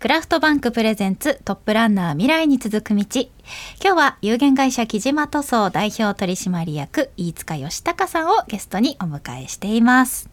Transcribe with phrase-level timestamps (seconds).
[0.00, 3.02] クラフトバンクプレゼンツトップランナー未来に続く道。
[3.82, 10.30] 今日は有限会社木島塗装代表取締役飯塚義隆さんをゲストにお迎えしています。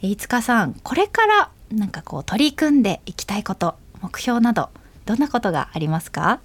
[0.00, 4.70] 飯塚さん、これからなんかこう取り組んでいきたいこと、目標など
[5.04, 6.40] どんなことがありますか？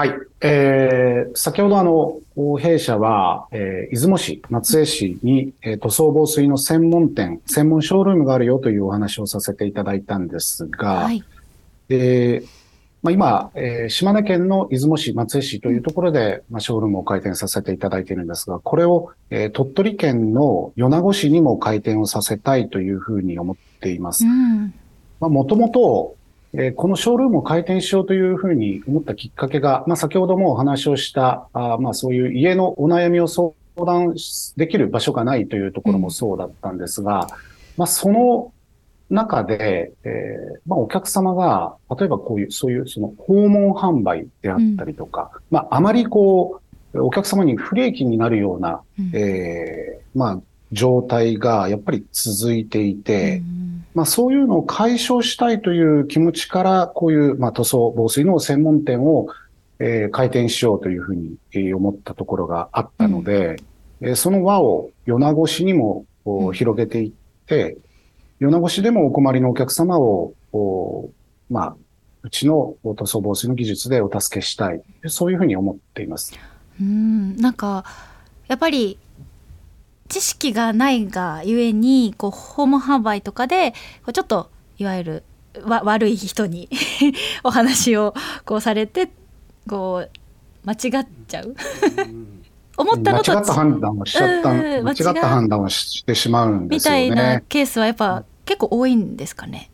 [0.00, 0.14] はい。
[0.40, 2.20] えー、先ほどあの、
[2.58, 11.22] 弊社は、えー、出雲市、松江市に、えー、塗装防水の専門店、専門ショールームがあるよというお話をさせていただいたんですが、はい、
[11.90, 12.48] えー、
[13.02, 24.24] まあ、今、えー、島根県の出雲市、松江市というところで、まあ、ショールームを開店させていただいているんですが、これを、えー、鳥取県の米子市にも開店をさせたいというふうに思っています。
[24.24, 24.72] うん、
[25.20, 26.16] まあ、もともと、
[26.52, 34.14] えー、このショールームを開店しようというふうに思ったきっかけが、まあ、先ほどもお話をした、あまあ、そういう家のお悩みを相談
[34.56, 37.28] できる場所がないというところもそうだったんですが、うん、
[37.76, 38.52] まあ、その
[39.10, 46.60] 中で、えー、まあ、お客様が、例えばこういう、そういう、その訪問販売であったりとか、うん、まあ、あまりこ
[46.94, 50.40] う、お客様に不利益になるような、うん、えー、まあ、
[50.72, 53.42] 状態がやっぱり続いていて、
[53.94, 59.28] まあそういうのを解消したいという気持ちから、こういう、まあ塗装防水の専門店を、
[59.78, 63.56] えー、開店しようというふうに、えー、思ったところがあったので、
[64.00, 67.12] うん、えー、その輪を米子市にも、うん、広げていっ
[67.46, 67.78] て、
[68.38, 70.34] 米子市でもお困りのお客様を、
[71.48, 71.76] まあ、
[72.22, 74.82] うちの塗装防水の技術でお助けしたい。
[75.06, 76.34] そういうふうに思っています。
[76.80, 77.84] うん、なんか、
[78.48, 78.98] やっぱり、
[80.10, 83.76] 知識がないがゆえにこう訪問販売とかでこ
[84.08, 85.22] うちょっといわゆる
[85.64, 86.68] わ悪い人に
[87.44, 88.12] お話を
[88.44, 89.10] こうされて
[89.68, 90.10] こう
[90.66, 91.54] 間違っちゃう
[92.76, 97.10] 思ったのと間違った判断をしちゃった、間違った判断をしてしまうんですよね。
[97.10, 99.70] みたいなケースはやっぱ結構多いんですかね。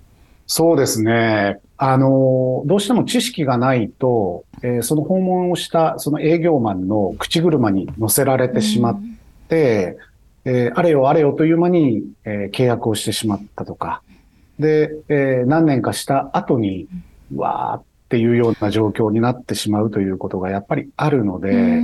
[0.46, 1.60] そうですね。
[1.76, 9.00] あの、どうしても知識がないと、えー、その訪問をしたその営業マンの口車に乗せられてしまっ
[9.48, 10.15] て、うん
[10.48, 14.02] えー、あれよあれよという間に、えー、契約をしてしまったとか、
[14.60, 16.86] で、えー、何年かした後に、
[17.34, 21.82] わーっていうような状況になってしまうということがやっぱりあるので、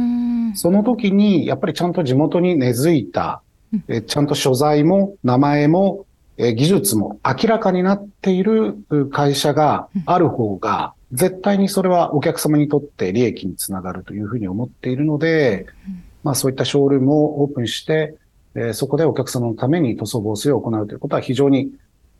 [0.54, 3.42] その時にやっぱりちゃんと地元に根付いた、
[3.88, 6.06] えー、ちゃんと所在も名前も、
[6.36, 8.76] えー、技術も明らかになっている
[9.10, 15.66] 会社がある方が、絶対にそれはお客様にとって利益につながるというふうに思っているので、
[16.22, 18.14] まあそういったショールームをオープンして、
[18.54, 21.72] えー、そこでお客様のために塗装防水を行うということは非常に、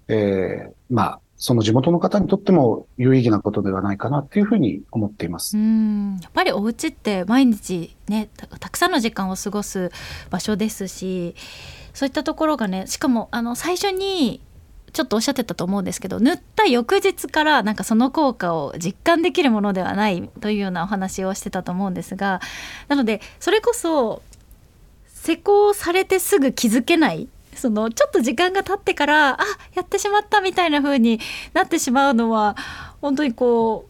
[0.08, 5.58] えー、まあ、その地元の方にとっても有意義なことではないかなっていうふうに思っています。
[5.58, 8.28] うんやっぱりお家って毎日ね
[8.60, 9.90] たくさんの時間を過ごす
[10.30, 11.34] 場所ですし
[11.94, 14.40] そういったところがねしかもあの最初に
[14.92, 22.40] ちょっとおっしゃってたと思うんですけど塗った翌日からなんかその効果を実感できるものではないというようなお話をしてたと思うんですが
[22.88, 24.22] なのでそれこそ
[25.22, 29.44] 施工されてすぐ気づけないそのちょっと時間が経ってからあ
[29.74, 31.20] やってしまったみたいな風に
[31.54, 32.56] なってしまうのは
[33.00, 33.86] 本当にこ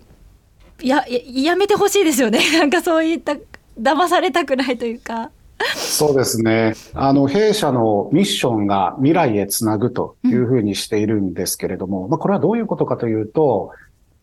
[0.82, 3.36] うややめてほしいですよね なんかそういった
[3.80, 5.30] 騙されたくないというか。
[5.76, 6.74] そうですね。
[6.92, 13.70] あの、弊社のミッションが未来へつなぐというふうにしているんですけれども、まあ、これはどういうことかというと、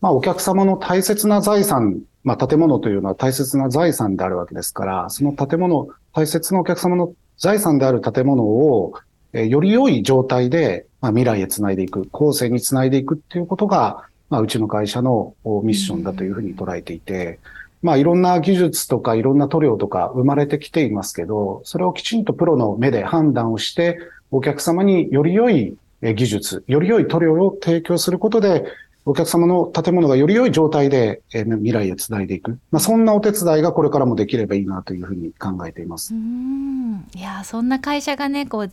[0.00, 8.94] まあ、お客様の大切な財産、まあ、建物というのは大切な財産であるわけですから、その建物、大切なお客様の財産である建物を、
[9.32, 17.38] えー、より良い状態で、まあ、未来へつないでいく、後世につないでいくっていうことが、まあ、うちの会社のミッションだというふうに捉えていて、
[17.82, 23.98] まあ、いろんな技術とかいろんな塗料とか生まれてきていますけど、それをきちんとプロの目で判断をして、
[24.30, 28.64] お客様により良い技術、より良い塗料を提供することで、
[29.06, 32.58] お客様の建物がより良い状態で未来へつないでいく。
[32.70, 36.14] まあ、そんなお手伝いがこれからもできればいいなというふうに考えています。
[36.14, 38.70] うんいやそんな会社がねこう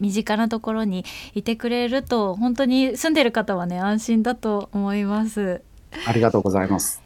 [0.00, 1.04] 身近なところに
[1.34, 5.60] いてくれると本当に住んでる方はね安心だと思います。
[6.06, 7.02] ありがとうございます。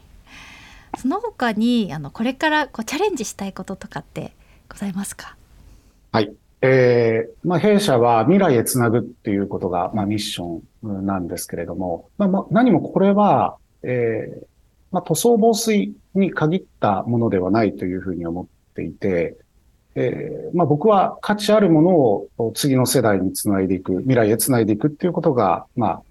[0.98, 4.32] その他にあのこれからこうチャレンジしたいこととかって
[4.68, 5.36] ございますか？
[6.12, 6.32] はい。
[6.62, 14.46] えー、まあ、弊社は未来へつなぐっていうことが、まあ、ミッションなんですけれども、まあ、まあ、何もこれは、えー、
[14.90, 19.36] まあ、塗装防水に限ったものではないというふうに思っていて、
[19.94, 26.02] えー、まあ、僕は価値あるものを次の世代につないでいく、未来へつないでいくっていうことが、まあ、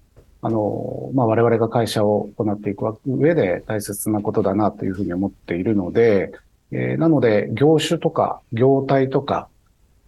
[0.42, 6.32] あの、まあ、我々が会社を行っていく上で大切なことだなというふうに思っているので、
[6.72, 9.48] えー、なので、業種とか、業態とか、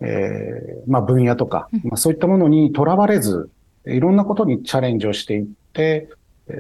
[0.01, 3.51] えー、まあ、分野とか、まあ、そういったものにとらわれず、
[3.87, 6.09] いろんなことにチャレンジをしていって、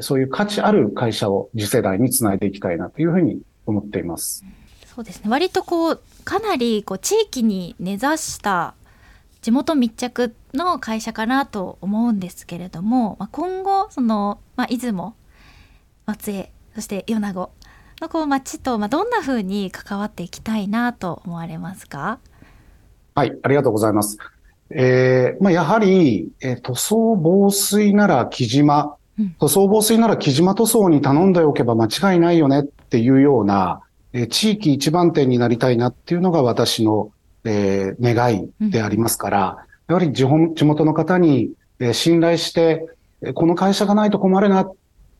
[0.00, 4.44] そういう価値ある会社を次世代につないでいきたいなというふうに思っています。
[4.94, 5.30] そうですね。
[5.30, 8.74] 割とこう、かなりこう地域に根ざした
[9.40, 15.16] 地元密着の会社かなと思うんですけれども、まあ、今後その、まあ、出雲
[16.06, 17.50] 松江そして米子
[18.00, 22.20] のこう町と、まあ、どんなふうに関わっていきたいなと思われますか？
[23.16, 24.16] はいありがとうございます。
[24.74, 33.82] えーまあ、やはり、えー、塗装防水なら木島、うん、塗装防水なら木島塗装に頼んでおけば間違いないよねっていうような、
[34.12, 37.12] えー、地域一番店になりたいなっていうのが私の
[37.44, 42.86] えー、願いでありますから、やはり地元の方に、えー、信頼して、
[43.34, 44.72] この会社がないと困るなっ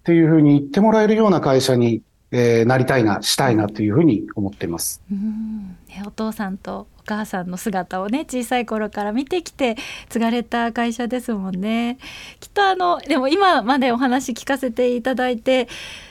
[0.05, 2.02] ていうふうに言ってもらえるような会社に、
[2.32, 5.02] えー、なりたいな、したいなというふうに思っています。
[5.11, 5.76] うん
[6.06, 9.76] お父さんとお母さんの姿をね小さい頃から見てきて
[10.08, 11.99] 継がれた会社ですもんね。
[12.40, 15.69] きっとあのでも今までお話聞かせていただいて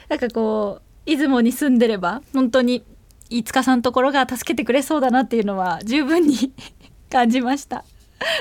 [0.10, 2.84] なんかこう出雲に住んでれば本当に
[3.30, 6.54] 飯塚さんのところが助けてくれそうだなっていうのは十分に
[7.10, 7.84] 感じました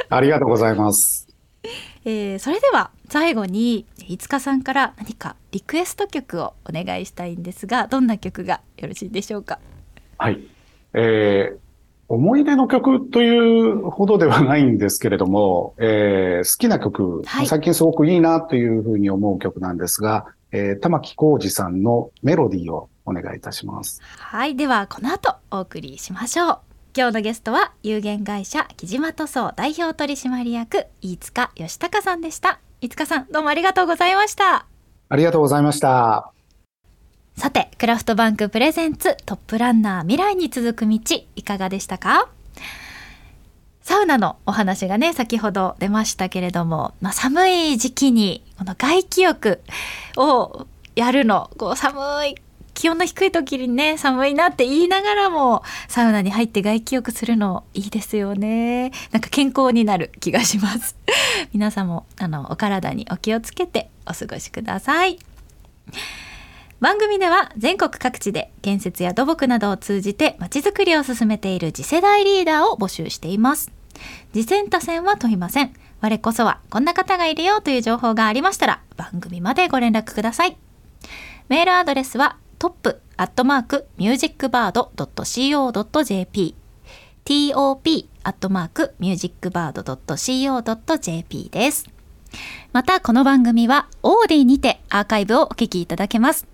[0.09, 1.27] ありがとうございます、
[2.05, 9.58] えー、それでは最後に飯塚さんから何かリクエスト曲をお願いしたいんですがどんな曲がよろしいでしょうか？
[10.17, 10.41] はい、
[10.94, 11.58] えー、
[12.08, 24.00] 思い出の曲というほどではないんですけれども、えー、好きな曲、はい、最近すごくいいなというふうに思う曲なんですが、えー、玉置浩二さんのメロディーをお願いいたします。
[24.19, 24.56] はい。
[24.56, 26.58] では、この後お送りしましょう。
[26.97, 32.59] 今日のゲストは有限会社木島塗装代表取締役飯塚義孝さんでした。
[32.81, 34.67] 飯塚さん、どうもありがとうございました。
[35.09, 36.33] ありがとうございました。
[37.37, 40.99] さて、クラフトバンクプレゼンツトップランナー未来に続く道、
[41.37, 42.29] いかがでしたか？
[43.83, 49.61] サウナのお話がね、先ほど出ましたけれども、まあ、寒い時期にこの外気浴
[50.17, 50.67] を
[50.97, 52.35] やるの、こう寒い
[52.81, 58.91] 気温の低い時にね寒いなって言いながらもサウナに入って外気浴するのいいですよね。
[59.11, 60.97] なんか健康になる気がします。
[61.53, 65.19] 皆さんもあのお体にお気をつけてお過ごしください。
[66.81, 73.71] 番組では全国各地で建設や土木などを通じてまちづくりを進めている次世代リーダーを募集しています。
[74.32, 75.75] 次戦多戦は問いません。
[76.00, 80.56] 我こそはこんな方がいるよという情報がありましたら番組までご連絡ください。
[81.50, 86.55] メールアドレスはトップアットマークミュージックバード .co.jp
[87.25, 91.87] top アットマークミュージックバード .co.jp です。
[92.75, 96.47] またこの番組はオーディにてアーカイブをお聞きいただけます。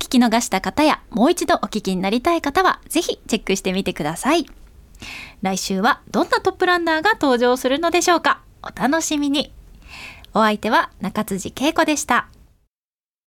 [0.00, 4.46] 聞き逃した方やもう一度お聞きになりたい方はぜひチェックしてみてください。
[5.40, 8.40] 来週はどんなトップランナーが登場するのでしょうか？
[8.60, 9.52] お楽しみに。
[10.32, 12.26] お相手は中辻恵子でした。